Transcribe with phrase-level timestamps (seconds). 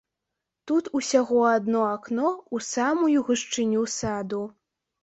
[0.69, 4.43] Тут усяго адно акно ў самую гушчыню саду.